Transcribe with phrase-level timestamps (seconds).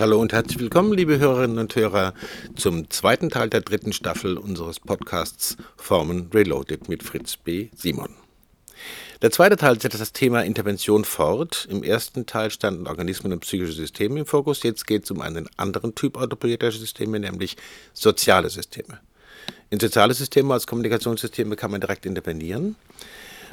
[0.00, 2.14] Hallo und herzlich willkommen, liebe Hörerinnen und Hörer,
[2.56, 7.68] zum zweiten Teil der dritten Staffel unseres Podcasts Formen Reloaded mit Fritz B.
[7.76, 8.08] Simon.
[9.20, 11.68] Der zweite Teil setzt das Thema Intervention fort.
[11.70, 14.62] Im ersten Teil standen Organismen und psychische Systeme im Fokus.
[14.62, 17.58] Jetzt geht es um einen anderen Typ autopoietischer Systeme, nämlich
[17.92, 19.00] soziale Systeme.
[19.68, 22.74] In soziale Systeme als Kommunikationssysteme kann man direkt intervenieren.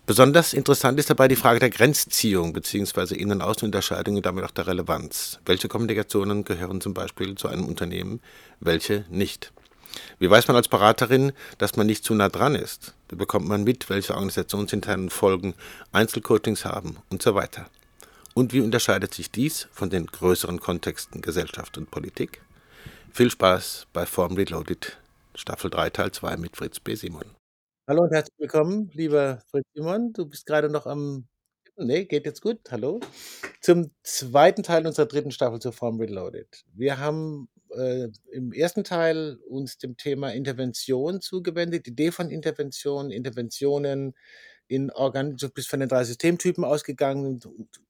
[0.08, 3.14] Besonders interessant ist dabei die Frage der Grenzziehung bzw.
[3.14, 5.42] Innen-Außen-Unterscheidung und damit auch der Relevanz.
[5.46, 8.22] Welche Kommunikationen gehören zum Beispiel zu einem Unternehmen,
[8.62, 9.52] welche nicht?
[10.18, 12.94] Wie weiß man als Beraterin, dass man nicht zu nah dran ist?
[13.10, 15.56] Wie bekommt man mit, welche organisationsinternen Folgen
[15.92, 17.66] Einzelcoachings haben und so weiter?
[18.34, 22.40] Und wie unterscheidet sich dies von den größeren Kontexten Gesellschaft und Politik?
[23.12, 24.96] Viel Spaß bei Form Reloaded,
[25.36, 26.96] Staffel 3, Teil 2 mit Fritz B.
[26.96, 27.37] Simon.
[27.90, 30.12] Hallo und herzlich willkommen, lieber Fritz Simon.
[30.12, 31.30] Du bist gerade noch am
[31.78, 32.60] Ne, geht jetzt gut.
[32.70, 33.00] Hallo.
[33.62, 36.66] Zum zweiten Teil unserer dritten Staffel zu Form Reloaded.
[36.74, 43.10] Wir haben äh, im ersten Teil uns dem Thema Intervention zugewendet, die Idee von Intervention,
[43.10, 44.16] Interventionen
[44.68, 47.40] in Organ, du bist von den drei Systemtypen ausgegangen,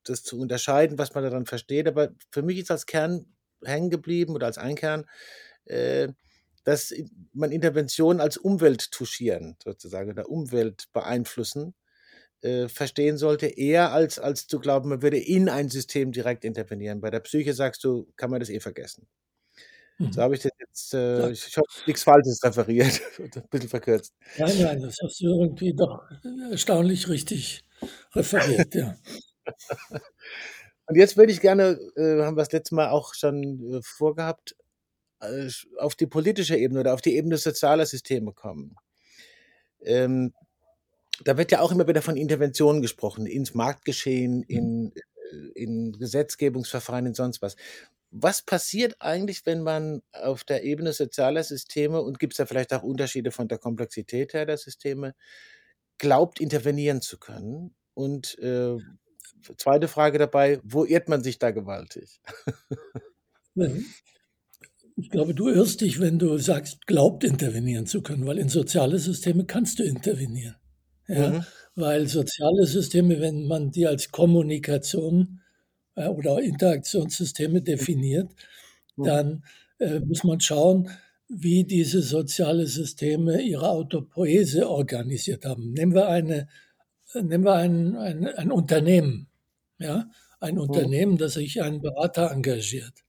[0.04, 1.88] das zu unterscheiden, was man daran versteht.
[1.88, 3.26] Aber für mich ist als Kern
[3.66, 5.06] hängen geblieben oder als Einkern,
[5.66, 6.10] äh,
[6.68, 6.94] dass
[7.32, 11.76] man Interventionen als Umwelt touchieren, sozusagen, oder Umwelt beeinflussen,
[12.42, 17.00] äh, verstehen sollte, eher als, als zu glauben, man würde in ein System direkt intervenieren.
[17.00, 19.08] Bei der Psyche sagst du, kann man das eh vergessen.
[19.98, 20.12] Mhm.
[20.12, 21.30] So habe ich das jetzt, äh, ja.
[21.30, 24.14] ich habe nichts Falsches referiert, ein bisschen verkürzt.
[24.38, 26.04] Nein, nein, das hast du irgendwie doch
[26.52, 27.64] erstaunlich richtig
[28.14, 28.98] referiert, ja.
[30.90, 34.54] Und jetzt würde ich gerne, äh, haben wir das letzte Mal auch schon äh, vorgehabt,
[35.80, 38.76] auf die politische Ebene oder auf die Ebene sozialer Systeme kommen.
[39.82, 40.34] Ähm,
[41.24, 44.44] da wird ja auch immer wieder von Interventionen gesprochen, ins Marktgeschehen, mhm.
[44.48, 47.56] in, äh, in Gesetzgebungsverfahren, in sonst was.
[48.10, 52.74] Was passiert eigentlich, wenn man auf der Ebene sozialer Systeme, und gibt es da vielleicht
[52.74, 55.14] auch Unterschiede von der Komplexität her der Systeme,
[55.98, 57.76] glaubt, intervenieren zu können?
[57.94, 58.78] Und äh,
[59.58, 62.22] zweite Frage dabei, wo irrt man sich da gewaltig?
[63.60, 63.86] Mhm.
[65.00, 68.98] Ich glaube, du irrst dich, wenn du sagst, glaubt intervenieren zu können, weil in soziale
[68.98, 70.56] Systeme kannst du intervenieren.
[71.08, 71.30] Ja?
[71.30, 71.46] Mhm.
[71.76, 75.42] Weil soziale Systeme, wenn man die als Kommunikation
[75.94, 78.32] äh, oder Interaktionssysteme definiert,
[78.96, 79.04] mhm.
[79.04, 79.44] dann
[79.78, 80.90] äh, muss man schauen,
[81.30, 85.74] wie diese soziale Systeme ihre Autopoese organisiert haben.
[85.74, 86.48] Nehmen wir, eine,
[87.14, 89.28] nehmen wir ein, ein, ein Unternehmen,
[89.78, 90.10] ja?
[90.40, 90.62] ein mhm.
[90.62, 93.04] Unternehmen, das sich einen Berater engagiert.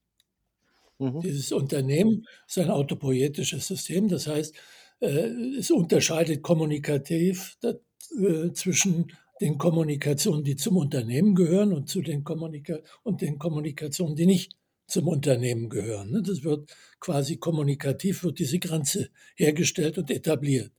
[0.98, 1.20] Mhm.
[1.20, 4.54] Dieses Unternehmen ist ein autopoietisches System, das heißt,
[5.00, 5.28] äh,
[5.59, 12.78] es unterscheidet kommunikativ äh, zwischen den Kommunikationen, die zum Unternehmen gehören und, zu den, Kommunika
[13.04, 14.56] und den Kommunikationen, die nicht
[14.88, 16.10] zum Unternehmen gehören.
[16.10, 16.22] Ne?
[16.22, 20.72] Das wird quasi kommunikativ, wird diese Grenze hergestellt und etabliert.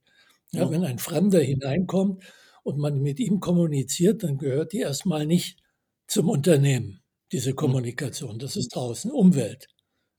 [0.52, 0.72] Ja, ja.
[0.72, 2.24] Wenn ein Fremder hineinkommt
[2.64, 5.60] und man mit ihm kommuniziert, dann gehört die erstmal nicht
[6.08, 8.40] zum Unternehmen, diese Kommunikation.
[8.40, 9.68] Das ist draußen Umwelt.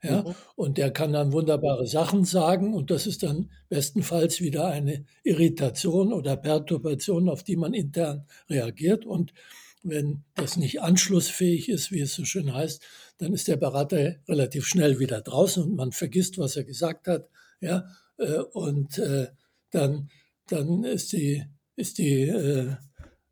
[0.02, 0.34] Ja, mhm.
[0.56, 6.14] und der kann dann wunderbare Sachen sagen und das ist dann bestenfalls wieder eine Irritation
[6.14, 9.04] oder Perturbation, auf die man intern reagiert.
[9.04, 9.34] Und
[9.82, 12.82] wenn das nicht anschlussfähig ist, wie es so schön heißt,
[13.18, 17.28] dann ist der Berater relativ schnell wieder draußen und man vergisst, was er gesagt hat.
[17.60, 19.28] Ja, äh, und äh,
[19.70, 20.10] dann,
[20.48, 21.44] dann ist die,
[21.76, 22.76] ist die äh,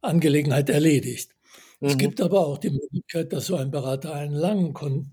[0.03, 1.35] Angelegenheit erledigt.
[1.81, 1.89] Mhm.
[1.89, 5.13] Es gibt aber auch die Möglichkeit, dass so ein Berater einen langen Kon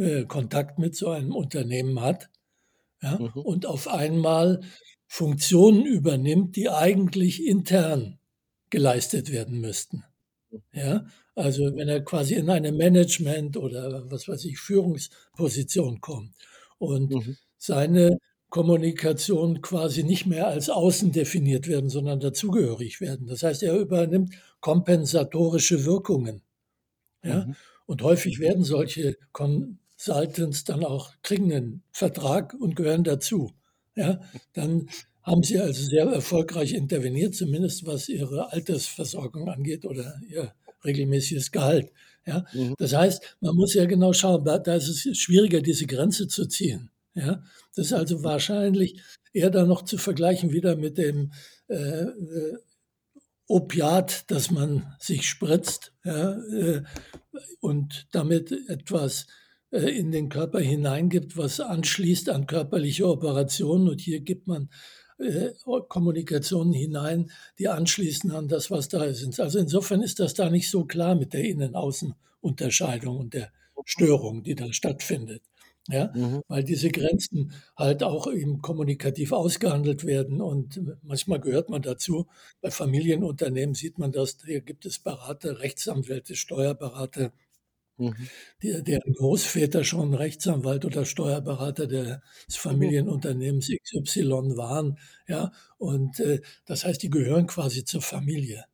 [0.00, 2.30] äh, Kontakt mit so einem Unternehmen hat
[3.02, 3.42] ja, mhm.
[3.42, 4.62] und auf einmal
[5.06, 8.18] Funktionen übernimmt, die eigentlich intern
[8.70, 10.04] geleistet werden müssten.
[10.72, 16.34] Ja, also wenn er quasi in eine Management oder was weiß ich, Führungsposition kommt
[16.78, 17.36] und mhm.
[17.56, 18.18] seine
[18.48, 23.26] Kommunikation quasi nicht mehr als außen definiert werden, sondern dazugehörig werden.
[23.28, 26.42] Das heißt, er übernimmt kompensatorische Wirkungen.
[27.22, 27.44] Ja?
[27.44, 27.56] Mhm.
[27.86, 33.52] Und häufig werden solche Kon Consultants dann auch kriegen einen Vertrag und gehören dazu.
[33.96, 34.20] Ja,
[34.54, 34.88] dann
[35.22, 40.54] haben sie also sehr erfolgreich interveniert, zumindest was ihre Altersversorgung angeht oder ihr
[40.84, 41.92] regelmäßiges Gehalt.
[42.26, 42.74] Ja, mhm.
[42.78, 46.46] das heißt, man muss ja genau schauen, da, da ist es schwieriger, diese Grenze zu
[46.46, 46.90] ziehen.
[47.14, 47.42] Ja,
[47.74, 49.02] das ist also wahrscheinlich
[49.32, 51.32] eher dann noch zu vergleichen wieder mit dem
[51.68, 52.56] äh, äh,
[53.46, 56.82] Opiat, das man sich spritzt ja, äh,
[57.60, 59.26] und damit etwas
[59.70, 63.88] in den Körper hineingibt, was anschließt an körperliche Operationen.
[63.88, 64.68] Und hier gibt man
[65.18, 65.50] äh,
[65.88, 69.38] Kommunikationen hinein, die anschließen an das, was da ist.
[69.40, 73.52] Also insofern ist das da nicht so klar mit der Innen-Außen-Unterscheidung und der
[73.84, 75.42] Störung, die da stattfindet.
[75.88, 76.42] Ja, mhm.
[76.46, 82.28] weil diese Grenzen halt auch eben kommunikativ ausgehandelt werden und manchmal gehört man dazu.
[82.60, 87.32] Bei Familienunternehmen sieht man das, hier gibt es Berater, Rechtsanwälte, Steuerberater,
[88.00, 88.28] mhm.
[88.62, 92.20] die, deren Großväter schon Rechtsanwalt oder Steuerberater des mhm.
[92.48, 94.98] Familienunternehmens XY waren.
[95.28, 98.64] Ja, und äh, das heißt, die gehören quasi zur Familie.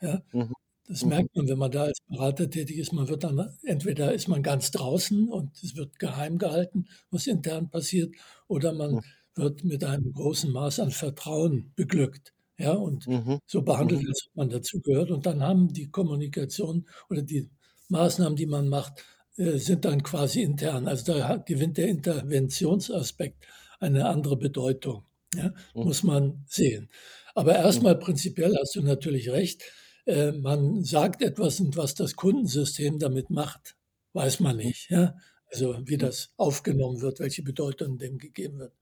[0.00, 0.22] Ja.
[0.32, 0.52] Mhm.
[0.86, 1.10] Das mhm.
[1.10, 2.92] merkt man, wenn man da als Berater tätig ist.
[2.92, 7.70] Man wird dann, entweder ist man ganz draußen und es wird geheim gehalten, was intern
[7.70, 8.14] passiert,
[8.48, 9.00] oder man mhm.
[9.34, 12.32] wird mit einem großen Maß an Vertrauen beglückt.
[12.56, 13.40] Ja, und mhm.
[13.46, 15.10] so behandelt, als ob man dazugehört.
[15.10, 17.50] Und dann haben die Kommunikation oder die
[17.88, 19.04] Maßnahmen, die man macht,
[19.36, 20.88] äh, sind dann quasi intern.
[20.88, 23.46] Also da gewinnt der Interventionsaspekt
[23.80, 25.04] eine andere Bedeutung.
[25.34, 25.84] Ja, mhm.
[25.84, 26.88] muss man sehen.
[27.34, 29.64] Aber erstmal prinzipiell hast du natürlich recht
[30.06, 33.76] äh, man sagt etwas und was das Kundensystem damit macht,
[34.12, 34.90] weiß man nicht.
[34.90, 35.16] Ja?
[35.50, 38.72] Also wie das aufgenommen wird, welche Bedeutung dem gegeben wird.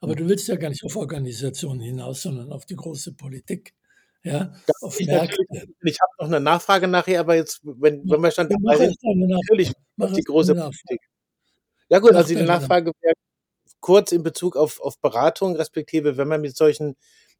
[0.00, 3.74] Aber du willst ja gar nicht auf Organisationen hinaus, sondern auf die große Politik.
[4.26, 5.08] Ja, auf ich.
[5.08, 9.72] Ich habe noch eine Nachfrage nachher, aber jetzt, wenn, wenn wir schon dabei sind, natürlich
[9.96, 11.00] die große Politik.
[11.88, 13.14] Ja gut, also die Nachfrage wäre
[13.80, 16.96] kurz in Bezug auf, auf Beratung, respektive wenn man mit solchen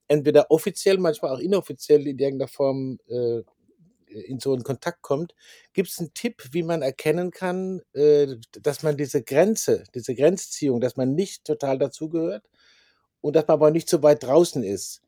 [0.06, 3.42] entweder offiziell, manchmal auch inoffiziell in irgendeiner Form äh,
[4.06, 5.34] in so einen Kontakt kommt.
[5.72, 10.80] Gibt es einen Tipp, wie man erkennen kann, äh, dass man diese Grenze, diese Grenzziehung,
[10.80, 12.44] dass man nicht total dazugehört
[13.20, 15.02] und dass man aber nicht so weit draußen ist?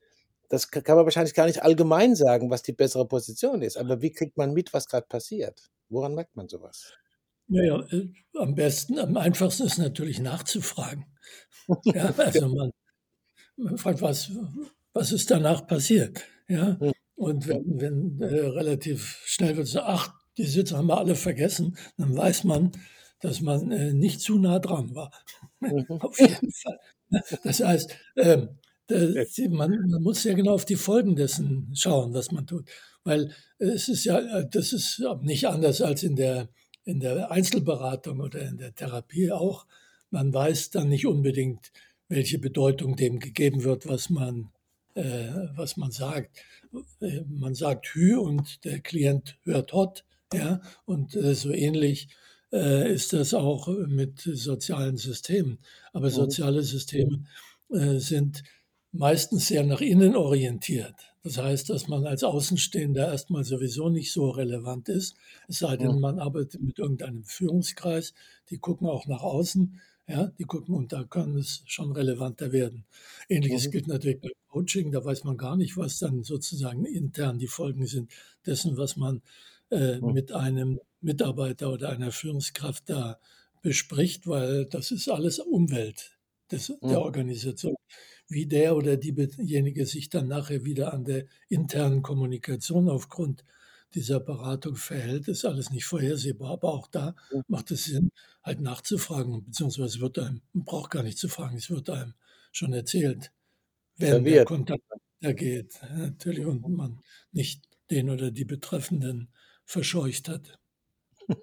[0.48, 3.76] Das kann man wahrscheinlich gar nicht allgemein sagen, was die bessere Position ist.
[3.76, 5.70] Aber wie kriegt man mit, was gerade passiert?
[5.90, 6.94] Woran merkt man sowas?
[7.48, 11.06] Naja, äh, am besten, am einfachsten ist natürlich nachzufragen.
[11.84, 12.70] Ja, also man,
[13.56, 14.30] man fragt, was,
[14.94, 16.22] was ist danach passiert.
[16.48, 16.78] Ja?
[16.80, 16.92] Hm.
[17.14, 21.76] Und wenn, wenn äh, relativ schnell wird so, ach, die Sitze haben wir alle vergessen,
[21.98, 22.72] dann weiß man,
[23.20, 25.10] dass man äh, nicht zu nah dran war.
[25.60, 25.84] Mhm.
[26.00, 26.78] auf jeden Fall.
[27.42, 27.96] Das heißt,
[28.88, 32.68] das, man, man, muss ja genau auf die Folgen dessen schauen, was man tut.
[33.04, 36.48] Weil es ist ja, äh, das ist nicht anders als in der,
[36.84, 39.66] in der Einzelberatung oder in der Therapie auch.
[40.10, 41.70] Man weiß dann nicht unbedingt,
[42.08, 44.50] welche Bedeutung dem gegeben wird, was man
[44.98, 46.38] äh, was man sagt.
[47.00, 50.04] Äh, man sagt Hü und der Klient hört Hot.
[50.34, 52.08] Ja, und äh, so ähnlich
[52.50, 55.58] ist das auch mit sozialen Systemen.
[55.92, 56.12] Aber mhm.
[56.12, 57.26] soziale Systeme
[57.68, 58.42] sind
[58.92, 60.94] meistens sehr nach innen orientiert.
[61.22, 66.00] Das heißt, dass man als Außenstehender erstmal sowieso nicht so relevant ist, es sei denn,
[66.00, 68.14] man arbeitet mit irgendeinem Führungskreis,
[68.50, 72.86] die gucken auch nach außen, ja, die gucken und da kann es schon relevanter werden.
[73.28, 73.70] Ähnliches mhm.
[73.72, 77.86] gilt natürlich beim Coaching, da weiß man gar nicht, was dann sozusagen intern die Folgen
[77.86, 78.10] sind
[78.46, 79.20] dessen, was man
[79.70, 80.12] äh, mhm.
[80.12, 83.20] mit einem Mitarbeiter oder einer Führungskraft da
[83.60, 86.16] bespricht, weil das ist alles Umwelt
[86.50, 86.88] des, mhm.
[86.88, 87.74] der Organisation.
[88.28, 93.44] Wie der oder diejenige sich dann nachher wieder an der internen Kommunikation aufgrund
[93.94, 96.52] dieser Beratung verhält, ist alles nicht vorhersehbar.
[96.52, 97.14] Aber auch da
[97.46, 98.10] macht es Sinn,
[98.42, 102.14] halt nachzufragen, beziehungsweise wird einem, man braucht gar nicht zu fragen, es wird einem
[102.52, 103.32] schon erzählt,
[103.96, 104.82] wenn der Kontakt
[105.20, 105.80] ergeht.
[105.96, 107.00] Natürlich, und man
[107.32, 109.28] nicht den oder die Betreffenden
[109.64, 110.58] verscheucht hat.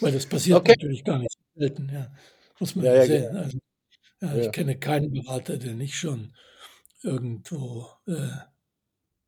[0.00, 0.74] Weil das passiert okay.
[0.78, 2.12] natürlich gar nicht selten, ja.
[2.58, 3.34] Muss man ja, ja sehen.
[3.34, 3.40] Ja.
[3.40, 3.58] Also,
[4.34, 6.34] ja, ich kenne keinen Berater, der nicht schon
[7.02, 8.28] irgendwo äh,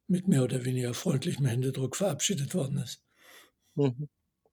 [0.06, 3.02] mit mehr oder weniger freundlichem Händedruck verabschiedet worden ist.
[3.74, 4.08] Mhm.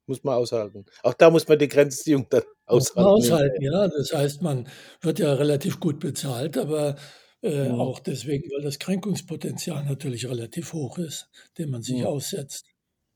[0.07, 0.85] Muss man aushalten.
[1.01, 2.99] Auch da muss man die Grenzziehung dann aushalten.
[2.99, 3.87] aushalten, ja.
[3.87, 4.67] Das heißt, man
[5.01, 6.95] wird ja relativ gut bezahlt, aber
[7.41, 7.79] äh, mhm.
[7.79, 12.05] auch deswegen, weil das Kränkungspotenzial natürlich relativ hoch ist, dem man sich mhm.
[12.05, 12.67] aussetzt.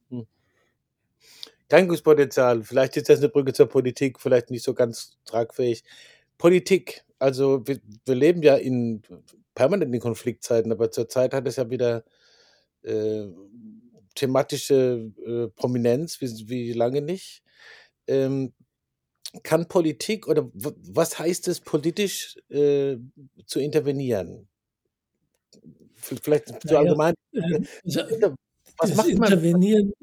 [0.09, 0.25] Mhm.
[1.67, 5.83] Kränkungspotenzial, vielleicht ist das eine Brücke zur Politik, vielleicht nicht so ganz tragfähig.
[6.39, 9.01] Politik, also wir, wir leben ja in
[9.55, 12.03] permanenten Konfliktzeiten, aber zurzeit hat es ja wieder
[12.83, 13.27] äh,
[14.15, 17.43] thematische äh, Prominenz wie, wie lange nicht.
[18.07, 18.53] Ähm,
[19.43, 22.97] kann Politik oder was heißt es politisch äh,
[23.45, 24.47] zu intervenieren?
[25.95, 27.13] Vielleicht so allgemein.
[27.33, 27.61] Äh,
[28.77, 29.31] was macht man?
[29.31, 29.93] Intervenieren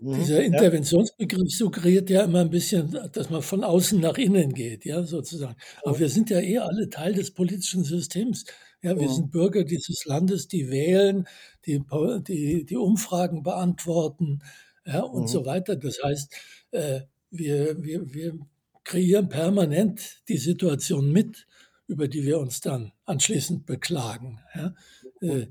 [0.00, 4.84] Mhm, Dieser Interventionsbegriff suggeriert ja immer ein bisschen, dass man von außen nach innen geht,
[4.84, 5.56] ja, sozusagen.
[5.82, 8.44] Aber wir sind ja eh alle Teil des politischen Systems.
[8.82, 11.26] Ja, wir sind Bürger dieses Landes, die wählen,
[11.66, 11.82] die,
[12.28, 14.40] die, die Umfragen beantworten,
[14.86, 15.46] ja, und so mhm.
[15.46, 15.76] weiter.
[15.76, 16.32] Das heißt,
[16.70, 18.38] äh, wir, wir, wir
[18.84, 21.46] kreieren permanent die Situation mit,
[21.88, 24.40] über die wir uns dann anschließend beklagen.
[24.54, 24.74] Ja.
[25.20, 25.48] Äh,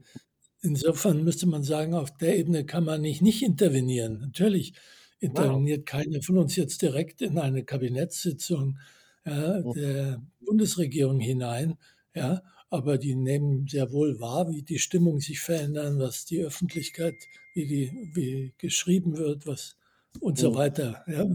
[0.61, 4.19] Insofern müsste man sagen, auf der Ebene kann man nicht nicht intervenieren.
[4.19, 4.73] Natürlich
[5.19, 5.85] interveniert wow.
[5.85, 8.77] keiner von uns jetzt direkt in eine Kabinettssitzung
[9.25, 9.73] ja, hm.
[9.73, 11.77] der Bundesregierung hinein,
[12.15, 17.15] ja, aber die nehmen sehr wohl wahr, wie die Stimmung sich verändern, was die Öffentlichkeit,
[17.53, 19.77] wie, die, wie geschrieben wird, was
[20.19, 20.55] und so hm.
[20.55, 21.03] weiter.
[21.07, 21.25] Ja.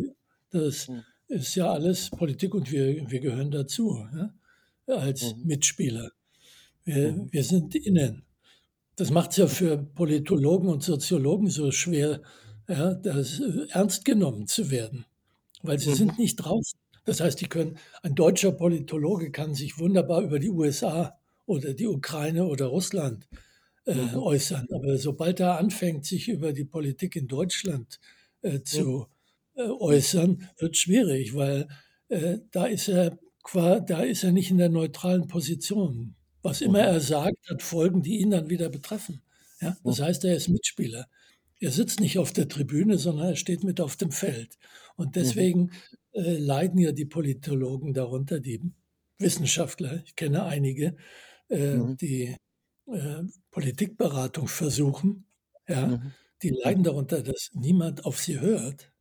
[0.50, 1.02] Das hm.
[1.28, 4.06] ist ja alles Politik und wir, wir gehören dazu
[4.86, 6.10] ja, als Mitspieler.
[6.84, 8.24] Wir, wir sind innen.
[8.96, 12.22] Das macht es ja für Politologen und Soziologen so schwer,
[12.68, 15.06] ja, das, äh, ernst genommen zu werden,
[15.62, 15.94] weil sie mhm.
[15.94, 16.78] sind nicht draußen.
[17.04, 21.88] Das heißt, die können, ein deutscher Politologe kann sich wunderbar über die USA oder die
[21.88, 23.28] Ukraine oder Russland
[23.86, 24.16] äh, mhm.
[24.18, 24.68] äußern.
[24.72, 27.98] Aber sobald er anfängt, sich über die Politik in Deutschland
[28.42, 29.06] äh, zu
[29.54, 31.66] äh, äußern, wird schwierig, weil
[32.08, 33.18] äh, da ist er
[33.54, 36.14] da ist er nicht in der neutralen Position.
[36.42, 36.94] Was immer mhm.
[36.94, 39.22] er sagt, hat Folgen, die ihn dann wieder betreffen.
[39.60, 39.76] Ja?
[39.84, 40.04] Das mhm.
[40.04, 41.08] heißt, er ist Mitspieler.
[41.60, 44.58] Er sitzt nicht auf der Tribüne, sondern er steht mit auf dem Feld.
[44.96, 45.12] Und mhm.
[45.12, 45.70] deswegen
[46.12, 48.60] äh, leiden ja die Politologen darunter, die
[49.18, 50.96] Wissenschaftler, ich kenne einige,
[51.48, 51.96] äh, mhm.
[51.96, 52.36] die
[52.86, 55.26] äh, Politikberatung versuchen,
[55.68, 56.12] ja, mhm.
[56.42, 58.92] die leiden darunter, dass niemand auf sie hört.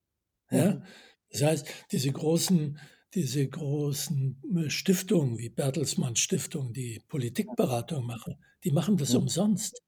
[0.52, 0.84] Ja?
[1.32, 2.78] Das heißt, diese großen,
[3.14, 9.22] diese großen äh, Stiftungen wie Bertelsmann Stiftung, die Politikberatung machen, die machen das mhm.
[9.22, 9.82] umsonst.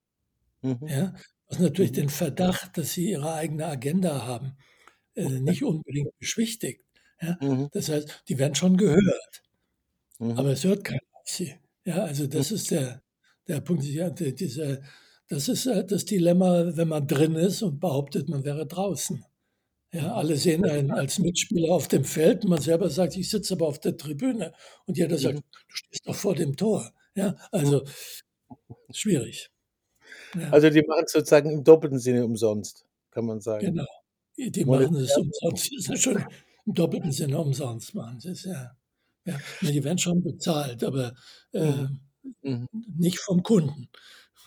[0.61, 0.79] Mhm.
[0.87, 1.13] Ja?
[1.47, 1.95] Was natürlich mhm.
[1.95, 4.57] den Verdacht, dass sie ihre eigene Agenda haben,
[5.15, 6.83] äh, nicht unbedingt beschwichtigt.
[7.21, 7.37] Ja?
[7.41, 7.69] Mhm.
[7.71, 9.43] Das heißt, die werden schon gehört,
[10.19, 10.31] mhm.
[10.31, 11.55] aber es hört keiner auf sie.
[11.85, 13.03] Ja, also das ist der,
[13.47, 13.83] der Punkt.
[13.83, 14.79] Dieser,
[15.27, 19.23] das ist äh, das Dilemma, wenn man drin ist und behauptet, man wäre draußen.
[19.93, 22.45] Ja, alle sehen einen als Mitspieler auf dem Feld.
[22.45, 24.51] Man selber sagt, ich sitze aber auf der Tribüne.
[24.87, 26.91] Und jeder sagt, du stehst doch vor dem Tor.
[27.15, 27.83] Ja, also
[28.91, 29.51] schwierig.
[30.33, 30.49] Ja.
[30.49, 33.67] Also die machen es sozusagen im doppelten Sinne umsonst, kann man sagen.
[33.67, 33.85] Genau.
[34.35, 35.71] Die machen es umsonst.
[35.77, 36.25] Das ist schon
[36.65, 38.75] im doppelten Sinne umsonst machen sie es, ja.
[39.25, 39.37] ja.
[39.61, 41.13] Die werden schon bezahlt, aber
[41.51, 41.99] äh, mhm.
[42.41, 42.67] mhm.
[42.97, 43.89] nicht vom Kunden.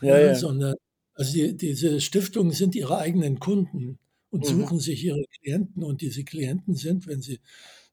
[0.00, 0.34] Ja.
[0.34, 0.74] Sondern
[1.14, 4.60] also die, diese Stiftungen sind ihre eigenen Kunden und mhm.
[4.60, 5.82] suchen sich ihre Klienten.
[5.82, 7.40] Und diese Klienten sind, wenn sie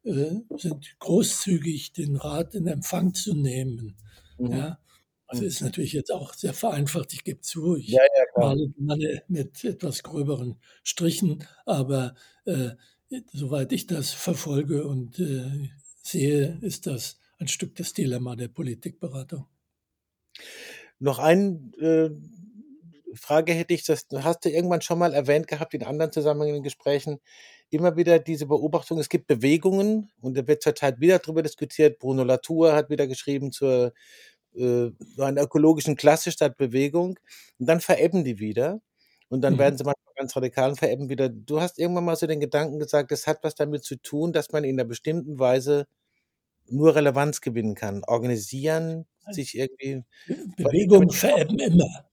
[0.03, 3.95] äh, sind großzügig, den Rat in Empfang zu nehmen.
[4.37, 4.51] Mhm.
[4.51, 4.79] Ja,
[5.29, 9.23] das ist natürlich jetzt auch sehr vereinfacht, ich gebe zu, ich ja, ja, male gerne
[9.27, 12.13] mit etwas gröberen Strichen, aber
[12.45, 12.71] äh,
[13.31, 15.69] soweit ich das verfolge und äh,
[16.03, 19.47] sehe, ist das ein Stück das Dilemma der Politikberatung.
[20.99, 22.11] Noch eine äh,
[23.15, 26.63] Frage hätte ich, das hast du irgendwann schon mal erwähnt gehabt in anderen Zusammenhängen in
[26.63, 27.19] Gesprächen,
[27.69, 31.99] immer wieder diese Beobachtung, es gibt Bewegungen und da wird zurzeit wieder darüber diskutiert.
[31.99, 33.93] Bruno Latour hat wieder geschrieben zur
[34.55, 37.19] äh, einer ökologischen Klasse statt Bewegung.
[37.59, 38.81] Und dann verebben die wieder.
[39.29, 39.59] Und dann mhm.
[39.59, 41.29] werden sie manchmal ganz radikal und verebben wieder.
[41.29, 44.51] Du hast irgendwann mal so den Gedanken gesagt, das hat was damit zu tun, dass
[44.51, 45.87] man in einer bestimmten Weise
[46.67, 48.03] nur Relevanz gewinnen kann.
[48.05, 50.03] Organisieren, sich irgendwie.
[50.57, 52.05] Bewegungen verebben immer.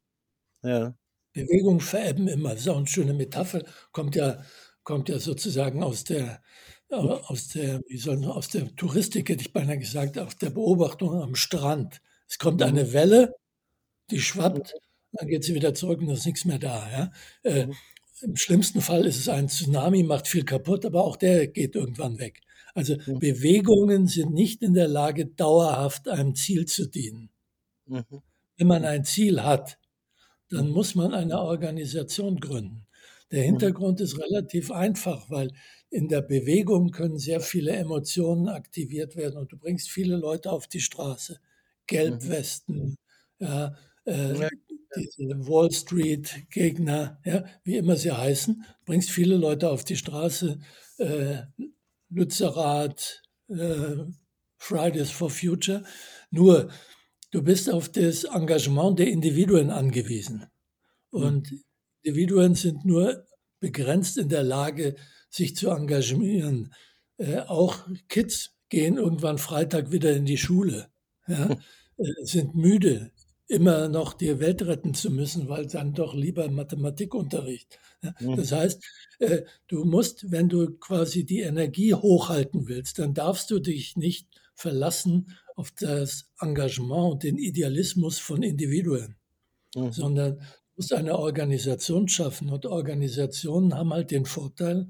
[0.63, 0.95] Ja.
[1.33, 2.51] Bewegungen verebben immer.
[2.51, 3.63] Das ist auch eine schöne Metapher.
[3.93, 4.43] Kommt ja,
[4.83, 6.43] kommt ja sozusagen aus der,
[6.89, 11.35] aus der, wie soll aus der Touristik, hätte ich beinahe gesagt, aus der Beobachtung am
[11.35, 12.01] Strand.
[12.29, 12.93] Es kommt eine mhm.
[12.93, 13.35] Welle,
[14.11, 14.75] die schwappt,
[15.13, 16.91] dann geht sie wieder zurück und da ist nichts mehr da.
[16.91, 17.13] Ja?
[17.43, 17.75] Äh, mhm.
[18.23, 22.19] Im schlimmsten Fall ist es ein Tsunami, macht viel kaputt, aber auch der geht irgendwann
[22.19, 22.41] weg.
[22.75, 23.19] Also mhm.
[23.19, 27.31] Bewegungen sind nicht in der Lage, dauerhaft einem Ziel zu dienen.
[27.87, 29.80] Wenn man ein Ziel hat,
[30.51, 32.87] dann muss man eine Organisation gründen.
[33.31, 33.47] Der mhm.
[33.47, 35.53] Hintergrund ist relativ einfach, weil
[35.91, 40.67] in der Bewegung können sehr viele Emotionen aktiviert werden und du bringst viele Leute auf
[40.67, 41.35] die Straße.
[41.35, 41.39] Mhm.
[41.87, 42.97] Gelbwesten,
[43.39, 44.49] ja, äh,
[44.97, 50.59] diese Wall Street-Gegner, ja, wie immer sie heißen, bringst viele Leute auf die Straße,
[50.99, 51.43] äh,
[52.09, 53.97] Lützerath, äh,
[54.57, 55.85] Fridays for Future.
[56.31, 56.71] Nur,
[57.31, 60.47] du bist auf das Engagement der Individuen angewiesen.
[61.13, 61.23] Mhm.
[61.23, 61.55] Und
[62.03, 63.27] Individuen sind nur
[63.61, 64.97] begrenzt in der Lage,
[65.29, 66.73] sich zu engagieren.
[67.19, 70.89] Äh, auch Kids gehen irgendwann Freitag wieder in die Schule.
[71.27, 71.51] Ja?
[71.97, 73.13] Äh, sind müde,
[73.47, 77.79] immer noch die Welt retten zu müssen, weil dann doch lieber Mathematikunterricht.
[78.21, 78.37] Mhm.
[78.37, 78.83] Das heißt,
[79.19, 84.29] äh, du musst, wenn du quasi die Energie hochhalten willst, dann darfst du dich nicht
[84.55, 89.17] verlassen auf das Engagement und den Idealismus von Individuen,
[89.75, 89.93] mhm.
[89.93, 90.45] sondern du
[90.77, 92.49] musst eine Organisation schaffen.
[92.51, 94.89] Und Organisationen haben halt den Vorteil,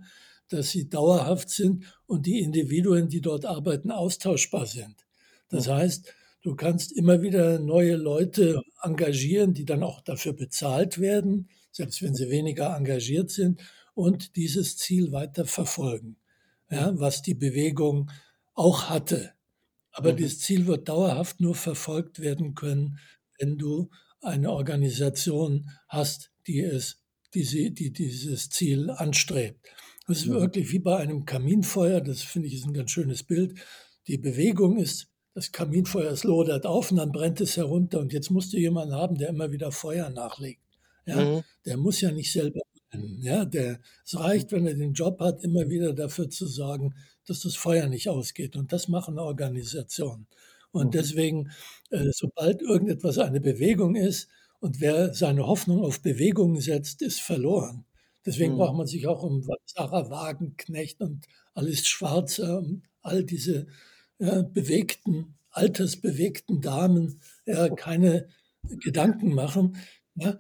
[0.49, 4.97] dass sie dauerhaft sind und die Individuen, die dort arbeiten, austauschbar sind.
[5.49, 5.73] Das mhm.
[5.73, 12.01] heißt, Du kannst immer wieder neue Leute engagieren, die dann auch dafür bezahlt werden, selbst
[12.01, 13.61] wenn sie weniger engagiert sind.
[13.93, 16.17] und dieses Ziel weiter verfolgen,
[16.71, 18.11] ja, was die Bewegung
[18.55, 19.35] auch hatte.
[19.93, 20.17] Aber mhm.
[20.19, 22.99] dieses Ziel wird dauerhaft nur verfolgt werden können,
[23.39, 27.03] wenn du eine Organisation hast, die es,
[27.35, 29.67] die, sie, die dieses Ziel anstrebt.
[30.07, 30.35] Das ist mhm.
[30.35, 33.59] wirklich wie bei einem Kaminfeuer, das finde ich ist ein ganz schönes Bild.
[34.07, 38.01] Die Bewegung ist, das Kaminfeuer, es lodert auf und dann brennt es herunter.
[38.01, 40.63] Und jetzt musst du jemanden haben, der immer wieder Feuer nachlegt.
[41.07, 41.25] Ja?
[41.25, 41.45] Mhm.
[41.65, 43.23] Der muss ja nicht selber brennen.
[43.23, 43.45] Ja?
[43.45, 46.95] Der, es reicht, wenn er den Job hat, immer wieder dafür zu sorgen,
[47.31, 48.57] dass das Feuer nicht ausgeht.
[48.57, 50.27] Und das machen Organisationen.
[50.73, 50.91] Und mhm.
[50.91, 51.51] deswegen,
[51.91, 54.29] äh, sobald irgendetwas eine Bewegung ist
[54.61, 57.85] und wer seine Hoffnung auf Bewegung setzt, ist verloren.
[58.27, 58.59] Deswegen mhm.
[58.59, 63.67] braucht man sich auch um Sarah Wagenknecht und alles Schwarze, um all diese
[64.19, 68.29] ja, bewegten, altersbewegten Damen ja, keine
[68.63, 69.77] Gedanken machen.
[70.17, 70.39] Ja,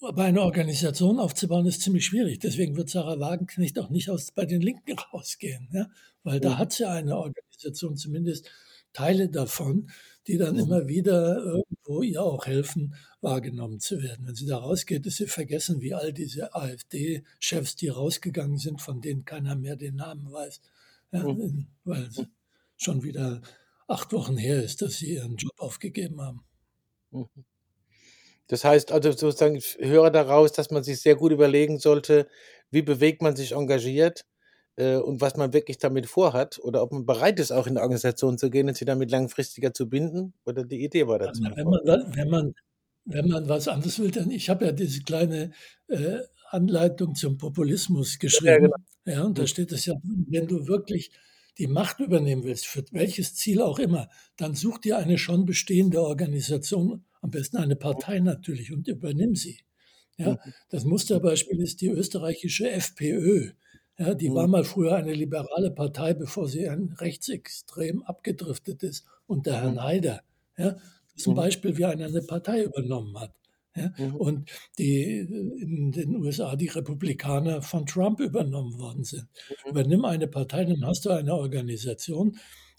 [0.00, 2.40] aber eine Organisation aufzubauen ist ziemlich schwierig.
[2.40, 5.88] Deswegen wird Sarah Wagenknecht auch nicht aus, bei den Linken rausgehen, ja?
[6.22, 8.50] weil da hat sie eine Organisation, zumindest
[8.92, 9.90] Teile davon,
[10.26, 10.60] die dann mhm.
[10.60, 14.26] immer wieder irgendwo ihr auch helfen, wahrgenommen zu werden.
[14.26, 19.00] Wenn sie da rausgeht, ist sie vergessen, wie all diese AfD-Chefs, die rausgegangen sind, von
[19.00, 20.60] denen keiner mehr den Namen weiß,
[21.12, 21.68] ja, mhm.
[21.84, 22.22] weil es
[22.76, 23.40] schon wieder
[23.86, 26.44] acht Wochen her ist, dass sie ihren Job aufgegeben haben.
[28.48, 28.52] Mhm.
[28.52, 32.26] Das heißt also sozusagen, ich höre daraus, dass man sich sehr gut überlegen sollte,
[32.70, 34.24] wie bewegt man sich engagiert
[34.76, 37.82] äh, und was man wirklich damit vorhat oder ob man bereit ist, auch in eine
[37.82, 41.42] Organisation zu gehen und sie damit langfristiger zu binden oder die Idee war dazu.
[41.44, 42.54] Also, wenn, man, wenn, man,
[43.04, 45.52] wenn man was anderes will, dann ich habe ja diese kleine
[45.88, 46.18] äh,
[46.50, 48.46] Anleitung zum Populismus geschrieben.
[48.46, 48.76] Ja, genau.
[49.04, 51.10] ja, und da steht es ja, wenn du wirklich
[51.58, 56.00] die Macht übernehmen willst, für welches Ziel auch immer, dann such dir eine schon bestehende
[56.00, 59.60] Organisation, am besten eine Partei natürlich, und übernimm sie.
[60.16, 60.52] Ja, mhm.
[60.70, 63.52] das Musterbeispiel ist die österreichische FPÖ.
[63.98, 64.52] Ja, die war mhm.
[64.52, 69.82] mal früher eine liberale Partei, bevor sie ein rechtsextrem abgedriftet ist unter Herrn mhm.
[69.82, 70.22] Haider.
[70.56, 70.82] Ja, das
[71.14, 73.32] ist ein Beispiel, wie einer eine Partei übernommen hat.
[73.76, 79.28] Ja, und die in den USA die Republikaner von Trump übernommen worden sind.
[79.66, 82.38] Übernimm eine Partei, dann hast du eine Organisation.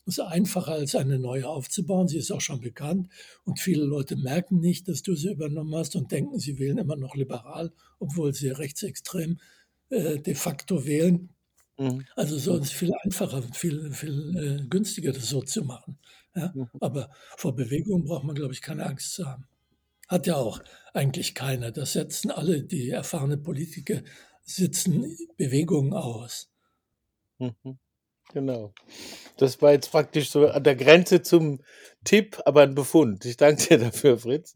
[0.09, 2.07] Ist einfacher als eine neue aufzubauen.
[2.07, 3.09] Sie ist auch schon bekannt
[3.43, 6.95] und viele Leute merken nicht, dass du sie übernommen hast und denken, sie wählen immer
[6.95, 9.39] noch liberal, obwohl sie rechtsextrem
[9.89, 11.29] äh, de facto wählen.
[11.77, 12.05] Mhm.
[12.15, 15.97] Also so ist es viel einfacher und viel, viel äh, günstiger, das so zu machen.
[16.35, 16.51] Ja?
[16.55, 16.69] Mhm.
[16.79, 19.47] Aber vor Bewegung braucht man, glaube ich, keine Angst zu haben.
[20.07, 20.59] Hat ja auch
[20.93, 21.71] eigentlich keiner.
[21.71, 24.01] Das setzen alle, die erfahrene Politiker
[24.43, 26.49] sitzen Bewegungen aus.
[27.37, 27.79] Mhm.
[28.33, 28.73] Genau.
[29.37, 31.61] Das war jetzt praktisch so an der Grenze zum
[32.03, 33.25] Tipp, aber ein Befund.
[33.25, 34.55] Ich danke dir dafür, Fritz.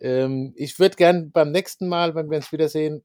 [0.00, 3.02] Ähm, ich würde gern beim nächsten Mal, wenn wir uns wiedersehen,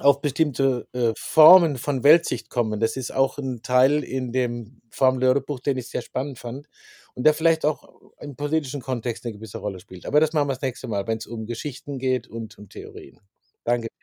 [0.00, 2.80] auf bestimmte äh, Formen von Weltsicht kommen.
[2.80, 6.66] Das ist auch ein Teil in dem Formel-Buch, den ich sehr spannend fand
[7.14, 7.88] und der vielleicht auch
[8.20, 10.06] im politischen Kontext eine gewisse Rolle spielt.
[10.06, 13.20] Aber das machen wir das nächste Mal, wenn es um Geschichten geht und um Theorien.
[13.64, 13.93] Danke.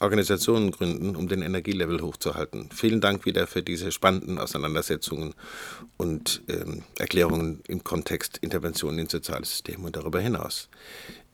[0.00, 2.70] Organisationen gründen, um den Energielevel hochzuhalten.
[2.74, 5.34] Vielen Dank wieder für diese spannenden Auseinandersetzungen
[5.98, 10.70] und ähm, Erklärungen im Kontext Interventionen in soziale Systeme und darüber hinaus.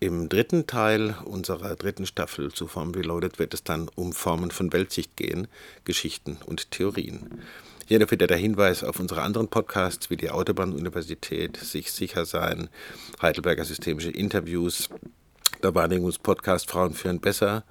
[0.01, 4.73] Im dritten Teil unserer dritten Staffel zu Form Reloaded wird es dann um Formen von
[4.73, 5.47] Weltsicht gehen,
[5.85, 7.41] Geschichten und Theorien.
[7.87, 12.69] Hier noch wieder der Hinweis auf unsere anderen Podcasts wie die Autobahn-Universität, Sich sicher sein,
[13.23, 14.91] Heidelberger Systemische Interviews,
[15.63, 17.65] der Wahrnehmungspodcast Frauen führen besser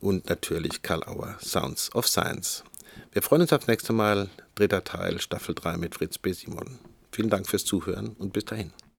[0.00, 2.64] und natürlich Karl Auer Sounds of Science.
[3.12, 4.28] Wir freuen uns aufs nächste Mal.
[4.54, 6.32] Dritter Teil, Staffel 3 mit Fritz B.
[6.32, 6.78] Simon.
[7.12, 8.72] Vielen Dank fürs Zuhören und bis dahin.